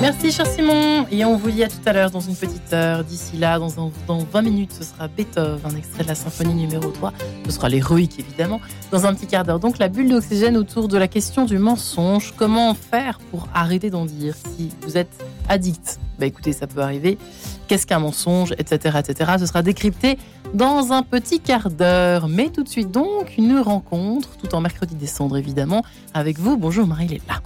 [0.00, 3.02] Merci cher Simon et on vous dit à tout à l'heure dans une petite heure.
[3.02, 6.54] D'ici là, dans, un, dans 20 minutes, ce sera Beethoven, un extrait de la symphonie
[6.54, 7.12] numéro 3.
[7.46, 8.60] Ce sera l'héroïque évidemment.
[8.92, 12.34] Dans un petit quart d'heure, donc la bulle d'oxygène autour de la question du mensonge.
[12.36, 15.10] Comment faire pour arrêter d'en dire Si vous êtes
[15.48, 17.18] addict, bah écoutez, ça peut arriver.
[17.66, 19.32] Qu'est-ce qu'un mensonge, etc., etc.
[19.40, 20.18] Ce sera décrypté
[20.54, 22.28] dans un petit quart d'heure.
[22.28, 25.84] Mais tout de suite donc une rencontre, tout en mercredi décembre évidemment,
[26.14, 26.56] avec vous.
[26.56, 27.42] Bonjour Marie-Léla.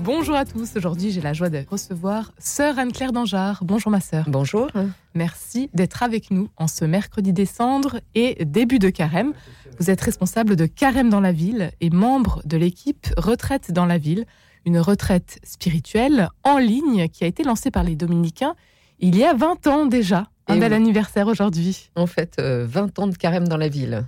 [0.00, 0.76] Bonjour à tous.
[0.76, 3.60] Aujourd'hui, j'ai la joie de recevoir sœur Anne-Claire Dangeard.
[3.64, 4.24] Bonjour ma sœur.
[4.28, 4.68] Bonjour.
[5.14, 9.32] Merci d'être avec nous en ce mercredi décembre et début de carême.
[9.78, 13.98] Vous êtes responsable de Carême dans la ville et membre de l'équipe Retraite dans la
[13.98, 14.24] ville,
[14.66, 18.54] une retraite spirituelle en ligne qui a été lancée par les dominicains
[19.00, 20.28] il y a 20 ans déjà.
[20.46, 20.76] Un Et bel oui.
[20.76, 21.90] anniversaire aujourd'hui.
[21.96, 24.04] En fait, euh, 20 ans de carême dans la ville.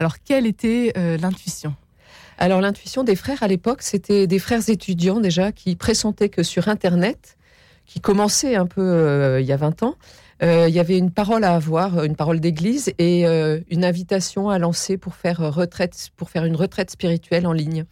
[0.00, 1.74] Alors, quelle était euh, l'intuition?
[2.40, 6.68] Alors l'intuition des frères à l'époque, c'était des frères étudiants déjà qui pressentaient que sur
[6.68, 7.36] Internet,
[7.84, 9.96] qui commençait un peu euh, il y a 20 ans,
[10.44, 14.50] euh, il y avait une parole à avoir, une parole d'église et euh, une invitation
[14.50, 17.84] à lancer pour faire retraite, pour faire une retraite spirituelle en ligne.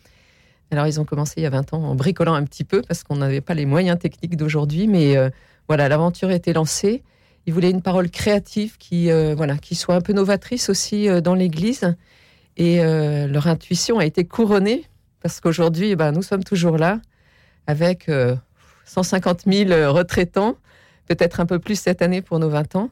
[0.70, 3.02] Alors ils ont commencé il y a 20 ans en bricolant un petit peu parce
[3.02, 5.16] qu'on n'avait pas les moyens techniques d'aujourd'hui, mais
[5.66, 7.02] voilà, l'aventure était lancée.
[7.46, 11.96] Ils voulaient une parole créative qui, voilà, qui soit un peu novatrice aussi dans l'Église.
[12.56, 14.84] Et euh, leur intuition a été couronnée
[15.22, 17.00] parce qu'aujourd'hui, eh ben, nous sommes toujours là
[17.66, 18.36] avec euh,
[18.86, 20.56] 150 000 retraitants,
[21.06, 22.90] peut-être un peu plus cette année pour nos 20 ans,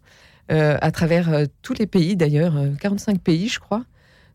[0.52, 3.84] euh, à travers euh, tous les pays d'ailleurs, euh, 45 pays je crois.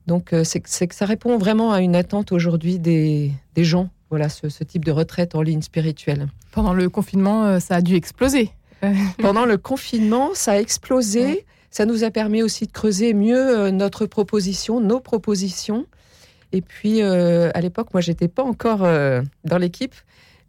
[0.07, 4.27] Donc euh, c'est que ça répond vraiment à une attente aujourd'hui des, des gens, voilà,
[4.30, 6.27] ce, ce type de retraite en ligne spirituelle.
[6.52, 8.50] Pendant le confinement, euh, ça a dû exploser.
[9.19, 11.25] Pendant le confinement, ça a explosé.
[11.25, 11.45] Ouais.
[11.72, 15.86] Ça nous a permis aussi de creuser mieux euh, notre proposition, nos propositions.
[16.52, 19.94] Et puis, euh, à l'époque, moi, j'étais pas encore euh, dans l'équipe,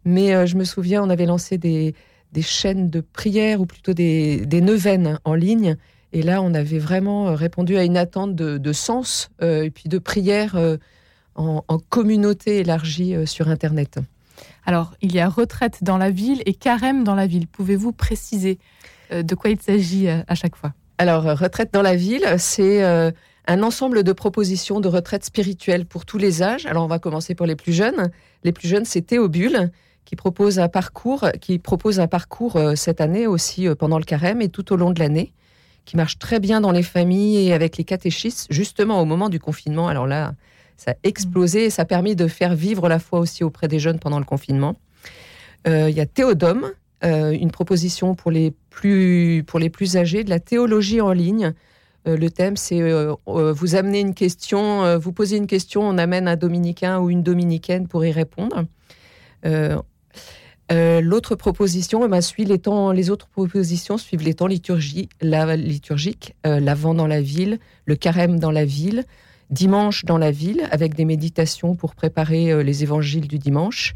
[0.03, 1.93] mais je me souviens, on avait lancé des,
[2.31, 5.77] des chaînes de prière ou plutôt des, des neuvaines en ligne.
[6.11, 10.57] Et là, on avait vraiment répondu à une attente de, sens et puis de prière
[11.35, 13.99] en, communauté élargie sur Internet.
[14.65, 17.45] Alors, il y a retraite dans la ville et carême dans la ville.
[17.45, 18.57] Pouvez-vous préciser
[19.11, 20.73] de quoi il s'agit à chaque fois?
[21.01, 23.09] Alors, euh, Retraite dans la ville, c'est euh,
[23.47, 26.67] un ensemble de propositions de retraite spirituelle pour tous les âges.
[26.67, 28.11] Alors, on va commencer pour les plus jeunes.
[28.43, 29.71] Les plus jeunes, c'est Théobule
[30.05, 34.43] qui propose un parcours, qui propose un parcours euh, cette année aussi pendant le carême
[34.43, 35.33] et tout au long de l'année,
[35.85, 39.39] qui marche très bien dans les familles et avec les catéchistes, justement au moment du
[39.39, 39.87] confinement.
[39.87, 40.35] Alors là,
[40.77, 43.79] ça a explosé et ça a permis de faire vivre la foi aussi auprès des
[43.79, 44.75] jeunes pendant le confinement.
[45.65, 46.71] Il y a Théodome,
[47.03, 51.53] euh, une proposition pour les plus pour les plus âgés de la théologie en ligne.
[52.07, 56.27] Euh, le thème, c'est euh, vous amenez une question, vous posez une question, on amène
[56.27, 58.65] un dominicain ou une dominicaine pour y répondre.
[60.69, 67.07] L'autre proposition, eh ben, suit les autres propositions suivent les temps la, liturgiques, l'avant dans
[67.07, 69.05] la ville, le carême dans la ville,
[69.49, 73.93] dimanche dans la ville, avec des méditations pour préparer les évangiles du dimanche.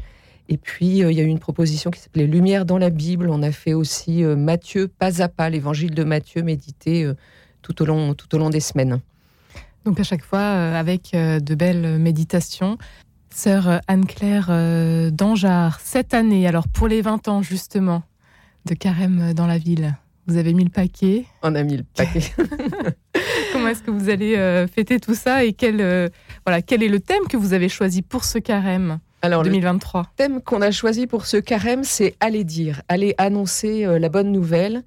[0.48, 3.28] Et puis, euh, il y a eu une proposition qui s'appelait Lumière dans la Bible.
[3.30, 7.14] On a fait aussi euh, Matthieu pas à pas, l'évangile de Matthieu médité euh,
[7.62, 9.00] tout, au long, tout au long des semaines.
[9.84, 12.76] Donc à chaque fois avec de belles méditations.
[13.32, 14.48] Sœur Anne-Claire
[15.12, 18.02] Dangeard, cette année, alors pour les 20 ans justement
[18.64, 19.94] de carême dans la ville,
[20.26, 21.24] vous avez mis le paquet.
[21.44, 22.22] On a mis le paquet.
[23.52, 26.10] Comment est-ce que vous allez fêter tout ça et quel,
[26.44, 28.98] voilà, quel est le thème que vous avez choisi pour ce carême?
[29.22, 33.84] Alors, le 2023 thème qu'on a choisi pour ce carême, c'est aller dire, aller annoncer
[33.84, 34.82] euh, la bonne nouvelle.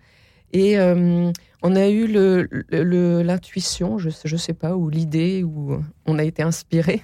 [0.54, 1.32] Et euh,
[1.62, 6.24] on a eu le- le- l'intuition, je ne sais pas, ou l'idée, ou on a
[6.24, 7.04] été inspiré.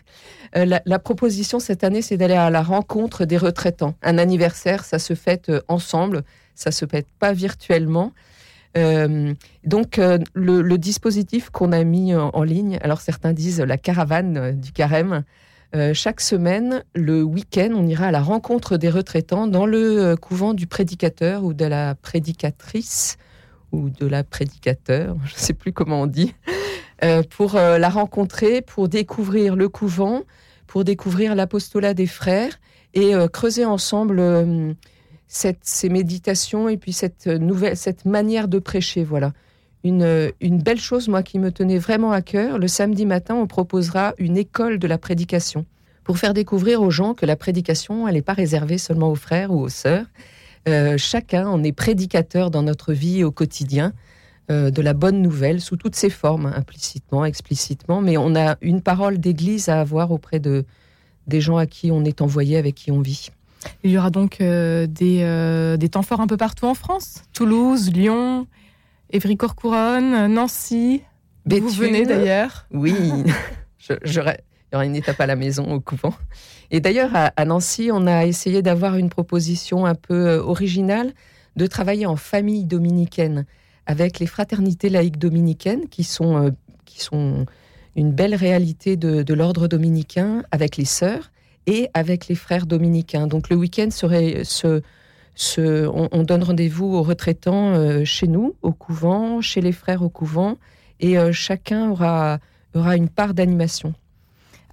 [0.56, 3.96] Euh, la, la proposition cette année, c'est d'aller à la rencontre des retraitants.
[4.02, 6.24] Un anniversaire, ça se fête ensemble,
[6.56, 8.13] ça se fête pas virtuellement.
[8.78, 13.62] Euh, donc euh, le, le dispositif qu'on a mis en, en ligne, alors certains disent
[13.62, 15.24] la caravane du carême,
[15.75, 20.16] euh, chaque semaine, le week-end, on ira à la rencontre des retraitants dans le euh,
[20.16, 23.18] couvent du prédicateur ou de la prédicatrice
[23.74, 26.33] ou de la prédicateur, je ne sais plus comment on dit,
[27.04, 30.24] euh, pour la rencontrer, pour découvrir le couvent,
[30.66, 32.57] pour découvrir l'apostolat des frères
[32.94, 34.24] et creuser ensemble
[35.28, 39.33] ces méditations et puis cette nouvelle, cette manière de prêcher, voilà.
[39.85, 42.57] Une, euh, une belle chose, moi, qui me tenait vraiment à cœur.
[42.57, 45.63] Le samedi matin, on proposera une école de la prédication
[46.03, 49.51] pour faire découvrir aux gens que la prédication, elle n'est pas réservée seulement aux frères
[49.51, 50.07] ou aux sœurs.
[50.67, 53.93] Euh, chacun en est prédicateur dans notre vie au quotidien
[54.49, 58.01] euh, de la bonne nouvelle sous toutes ses formes, implicitement, explicitement.
[58.01, 60.65] Mais on a une parole d'église à avoir auprès de,
[61.27, 63.29] des gens à qui on est envoyé, avec qui on vit.
[63.83, 68.47] Il y aura donc des, des temps forts un peu partout en France Toulouse, Lyon,
[69.12, 71.02] Évry-Courcouronne, Nancy.
[71.46, 71.68] Béthune.
[71.68, 72.96] Vous venez d'ailleurs Oui,
[73.90, 74.13] il
[74.74, 76.13] y aura une étape à la maison, au couvent.
[76.72, 81.13] Et d'ailleurs, à, Nancy, on a essayé d'avoir une proposition un peu euh, originale
[81.56, 83.46] de travailler en famille dominicaine
[83.86, 86.50] avec les fraternités laïques dominicaines qui sont, euh,
[86.86, 87.46] qui sont
[87.96, 91.31] une belle réalité de, l'ordre dominicain avec les sœurs
[91.68, 93.28] et avec les frères dominicains.
[93.28, 94.81] Donc le week-end serait ce,
[95.57, 100.57] on, donne rendez-vous aux retraitants euh, chez nous, au couvent, chez les frères au couvent,
[100.99, 102.39] et chacun aura,
[102.73, 103.93] aura une part d'animation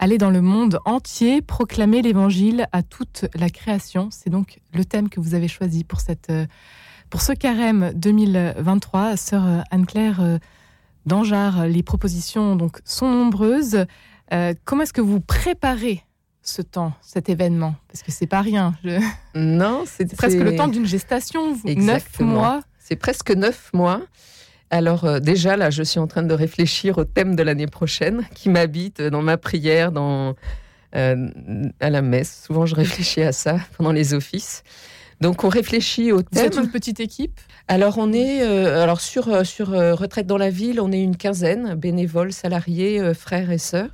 [0.02, 4.08] aller dans le monde entier, proclamer l'évangile à toute la création.
[4.10, 6.44] C'est donc le thème que vous avez choisi pour, cette, euh,
[7.08, 9.16] pour ce carême 2023.
[9.16, 10.38] Sœur Anne-Claire euh,
[11.06, 13.86] Dangeard, les propositions donc, sont nombreuses.
[14.32, 16.02] Euh, comment est-ce que vous préparez
[16.42, 17.74] ce temps, cet événement?
[17.88, 18.74] Parce que c'est pas rien.
[19.34, 22.62] Non, c'est presque le temps d'une gestation, neuf mois.
[22.78, 24.02] C'est presque neuf mois.
[24.70, 28.26] Alors euh, déjà là, je suis en train de réfléchir au thème de l'année prochaine
[28.34, 30.34] qui m'habite dans ma prière, dans
[30.96, 31.28] euh,
[31.80, 32.44] à la messe.
[32.46, 34.64] Souvent, je réfléchis à ça pendant les offices.
[35.20, 36.50] Donc, on réfléchit au thème.
[36.52, 37.38] C'est une petite équipe?
[37.68, 41.74] Alors, on est euh, alors sur sur retraite dans la ville, on est une quinzaine
[41.74, 43.92] bénévoles, salariés, frères et sœurs.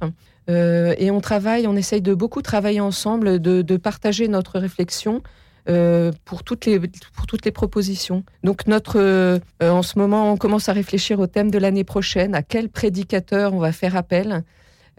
[0.49, 5.23] Et on travaille, on essaye de beaucoup travailler ensemble, de, partager notre réflexion
[5.69, 8.25] euh, pour, toutes les, pour toutes les propositions.
[8.43, 12.35] Donc notre, euh, en ce moment, on commence à réfléchir au thème de l'année prochaine,
[12.35, 14.45] à quel prédicateur on va faire appel?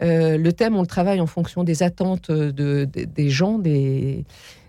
[0.00, 4.24] Euh, le thème, on le travaille en fonction des attentes de, des gens, des,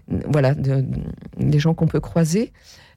[0.07, 2.51] voilà, des gens qu'on peut croiser.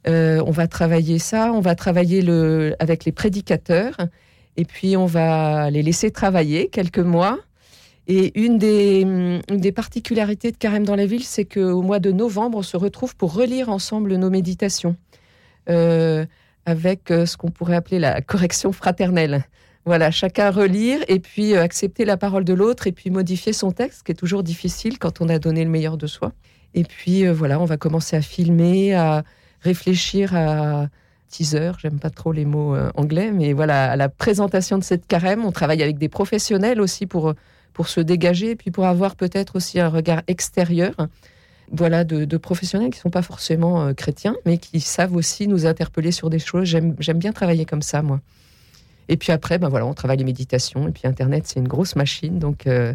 [0.07, 3.99] on va travailler ça, on va travailler le, avec les prédicateurs,
[4.57, 7.39] et puis on va les laisser travailler quelques mois.
[8.07, 12.59] Et une des, des, particularités de Carême dans la ville, c'est qu'au mois de novembre,
[12.59, 14.97] on se retrouve pour relire ensemble nos méditations,
[15.71, 16.27] euh,
[16.67, 19.45] avec euh, ce qu'on pourrait appeler la correction fraternelle.
[19.87, 23.73] Voilà, chacun relire et puis euh, accepter la parole de l'autre et puis modifier son
[23.73, 26.33] texte, qui est toujours difficile quand on a donné le meilleur de soi.
[26.75, 29.23] Et puis voilà, on va commencer à filmer, à
[29.61, 30.89] réfléchir à
[31.29, 35.45] teaser, j'aime pas trop les mots anglais, mais voilà, à la présentation de cette carême.
[35.45, 37.33] On travaille avec des professionnels aussi pour
[37.75, 40.95] pour se dégager et puis pour avoir peut-être aussi un regard extérieur
[41.71, 45.67] voilà, de, professionnels qui ne sont pas forcément euh, chrétiens, mais qui savent aussi nous
[45.67, 46.65] interpeller sur des choses.
[46.65, 48.21] J'aime bien travailler comme ça, moi.
[49.09, 50.89] Et puis après, ben voilà, on travaille les méditations.
[50.89, 52.39] Et puis Internet, c'est une grosse machine.
[52.39, 52.95] Donc, euh,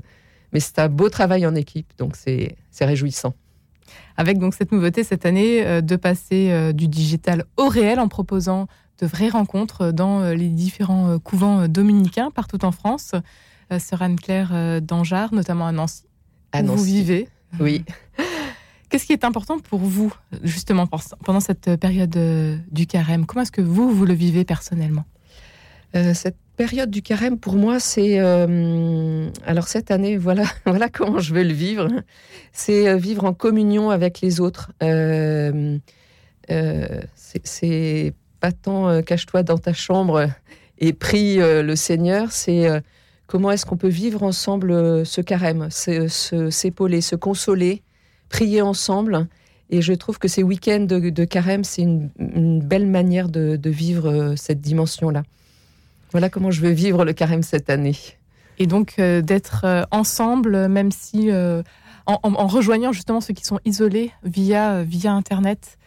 [0.53, 3.35] mais c'est un beau travail en équipe, donc c'est réjouissant.
[4.17, 8.67] Avec donc cette nouveauté cette année euh, de passer du digital au réel en proposant
[9.01, 13.13] de vraies rencontres dans les différents couvents dominicains partout en France.
[13.71, 16.03] Euh, sœur Anne-Claire euh, d'Anjar, notamment à Nancy,
[16.51, 17.29] à où vous vivez.
[17.59, 17.85] Oui.
[18.89, 20.11] Qu'est-ce qui est important pour vous,
[20.41, 20.87] justement,
[21.23, 23.27] pendant cette période euh, du carême?
[23.27, 25.05] Comment est-ce que vous, vous le vivez personnellement?
[26.13, 28.19] Cette période du carême, pour moi, c'est...
[28.19, 31.87] alors cette année, voilà, voilà comment je veux le vivre.
[32.51, 34.71] C'est vivre en communion avec les autres.
[37.15, 40.27] c'est pas tant cache-toi dans ta chambre
[40.77, 42.83] et prie le Seigneur, c'est
[43.29, 47.83] Comment est-ce qu'on peut vivre ensemble euh, ce carême, s'épauler, se, consoler,
[48.27, 49.27] prier ensemble?
[49.69, 54.35] Et je trouve que ces week-ends de, carême, c'est une, belle manière de, vivre euh,
[54.35, 55.21] cette dimension-là.
[56.11, 57.95] Voilà comment je veux vivre le carême cette année.
[58.57, 61.29] Et donc euh, d'être ensemble, même si
[62.07, 65.77] en, rejoignant justement ceux qui sont isolés via, via Internet.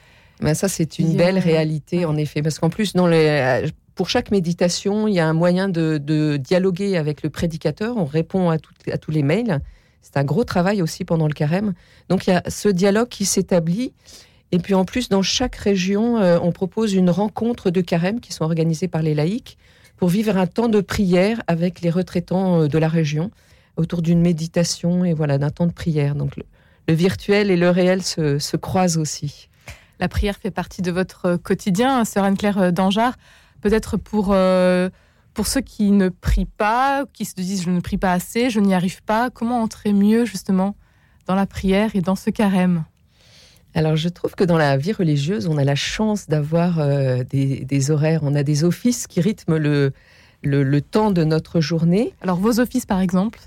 [0.41, 2.41] Ben ça, c'est une belle réalité, en effet.
[2.41, 6.97] Parce qu'en plus, dans les, pour chaque méditation, il y a un moyen de, dialoguer
[6.97, 7.97] avec le prédicateur.
[7.97, 9.61] On répond à, tous les mails.
[10.01, 11.75] C'est un gros travail aussi pendant le carême.
[12.09, 13.93] Donc il y a ce dialogue qui s'établit.
[14.51, 18.33] Et puis en plus, dans chaque région, euh, on propose une rencontre de carême qui
[18.33, 19.57] sont organisées par les laïcs
[19.97, 23.31] pour vivre un temps de prière avec les retraitants euh, de la région
[23.77, 26.15] autour d'une méditation et voilà d'un temps de prière.
[26.15, 26.45] Donc le,
[26.95, 29.49] virtuel et le réel se, se, croisent aussi.
[30.01, 33.15] La prière fait partie de votre quotidien, sœur Anne-Claire Dangeard
[33.63, 34.91] peut-être pour, euh,
[35.33, 38.61] pour ceux qui ne prient pas, qui se disent je ne prie pas assez, je
[38.61, 40.77] n'y arrive pas, comment entrer mieux justement
[41.27, 42.85] dans la prière et dans ce carême?
[43.75, 47.91] Alors, je trouve que dans la vie religieuse, on a la chance d'avoir euh, des,
[47.91, 49.93] horaires, on a des offices qui rythment le,
[50.43, 52.13] le, temps de notre journée.
[52.21, 53.41] Alors, vos offices, par exemple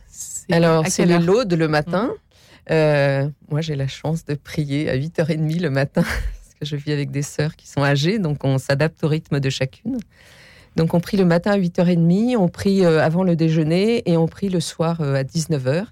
[0.52, 2.08] Alors, c'est le laude le matin.
[2.08, 2.72] Mmh.
[2.72, 6.04] Euh, moi, j'ai la chance de prier à 8h30 le matin
[6.66, 9.98] je vis avec des sœurs qui sont âgées, donc on s'adapte au rythme de chacune.
[10.76, 14.28] Donc on prie le matin à 8h30, on prie euh, avant le déjeuner et on
[14.28, 15.86] prie le soir euh, à 19h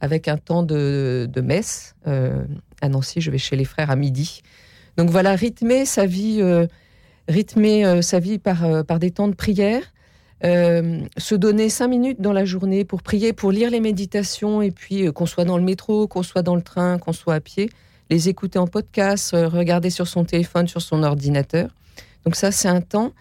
[0.00, 1.94] avec un temps de, messe.
[2.06, 4.40] à Nancy, je vais chez les frères à midi.
[4.96, 6.42] Donc voilà, rythmer sa vie,
[7.28, 9.82] rythmer sa vie par, par des temps de prière.
[10.42, 15.12] se donner cinq minutes dans la journée pour prier, pour lire les méditations, et puis
[15.12, 17.68] qu'on soit dans le métro, qu'on soit dans le train, qu'on soit à pied,
[18.10, 21.70] les écouter en podcast, regarder sur son téléphone, sur son ordinateur.
[22.24, 23.12] Donc ça, c'est un temps.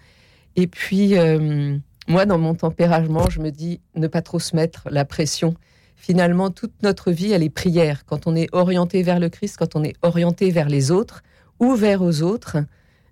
[0.55, 1.77] Et puis, euh,
[2.07, 5.55] moi, dans mon tempérament, je me dis ne pas trop se mettre la pression.
[5.95, 8.05] Finalement, toute notre vie, elle est prière.
[8.05, 11.23] Quand on est orienté vers le Christ, quand on est orienté vers les autres,
[11.59, 12.57] ouvert aux autres,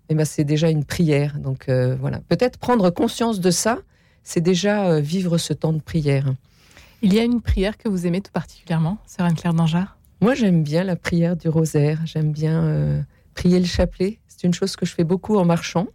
[0.09, 1.37] eh ben, c'est déjà une prière.
[1.37, 3.79] Donc euh, voilà, peut-être prendre conscience de ça,
[4.23, 6.33] c'est déjà euh, vivre ce temps de prière.
[7.01, 9.96] Il y a une prière que vous aimez tout particulièrement, Sœur Anne-Claire Dangeard?
[10.21, 11.99] Moi, j'aime bien la prière du rosaire.
[12.05, 13.05] J'aime bien
[13.35, 14.19] prier le chapelet.
[14.27, 15.87] C'est une chose que je fais beaucoup en marchant.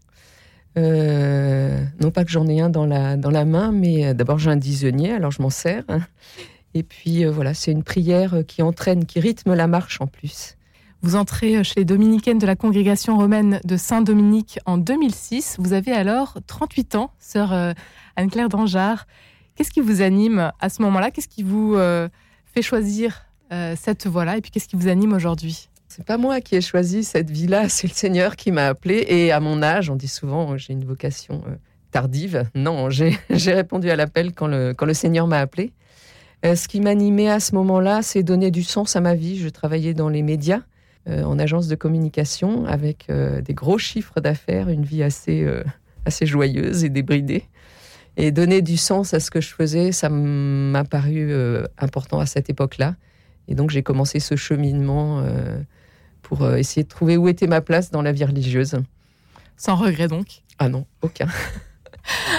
[0.78, 4.38] Euh, non pas que j'en ai un dans la, dans la main, mais euh, d'abord
[4.38, 5.84] j'ai un disonnier, alors je m'en sers.
[6.74, 10.56] Et puis euh, voilà, c'est une prière qui entraîne, qui rythme la marche en plus.
[11.02, 15.56] Vous entrez chez les dominicaines de la congrégation romaine de Saint-Dominique en 2006.
[15.58, 17.52] Vous avez alors 38 ans, sœur
[18.14, 19.06] Anne-Claire Dangeard.
[19.56, 21.10] Qu'est-ce qui vous anime à ce moment-là?
[21.10, 21.76] Qu'est-ce qui vous
[22.54, 23.24] fait choisir
[23.76, 25.68] cette voie-là Et puis qu'est-ce qui vous anime aujourd'hui?
[25.94, 29.04] C'est pas moi qui ai choisi cette vie-là, c'est le Seigneur qui m'a appelé.
[29.08, 31.54] Et à mon âge, on dit souvent j'ai une vocation euh,
[31.90, 32.44] tardive.
[32.54, 35.74] Non, j'ai répondu à l'appel quand le, quand le Seigneur m'a appelé.
[36.46, 39.38] Euh, ce qui m'animait à ce moment-là, c'est donner du sens à ma vie.
[39.38, 40.62] Je travaillais dans les médias,
[41.10, 45.46] euh, en agence de communication, avec des gros chiffres d'affaires, une vie assez,
[46.06, 47.44] assez joyeuse et débridée.
[48.16, 51.34] Et donner du sens à ce que je faisais, ça m'a paru
[51.76, 52.94] important à cette époque-là.
[53.48, 55.22] Et donc j'ai commencé ce cheminement
[56.22, 58.78] pour euh, essayer de trouver où était ma place dans la vie religieuse.
[59.58, 61.28] Sans regret donc Ah non, aucun.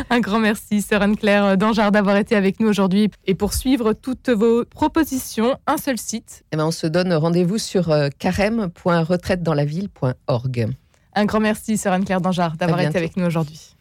[0.09, 3.11] Un grand merci, Sœur Anne-Claire Dangeard, d'avoir été avec nous aujourd'hui.
[3.25, 6.43] Et pour suivre toutes vos propositions, un seul site.
[6.51, 10.67] Eh ben, on se donne rendez-vous sur euh, carême.retraitedanslaville.org.
[11.15, 13.73] Un grand merci, Sœur Anne-Claire Dangeard, d'avoir été avec nous aujourd'hui.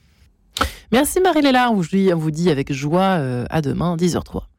[0.92, 1.72] Merci Marie-Léla.
[1.72, 4.51] On vous dit avec joie euh, à demain, 10h03.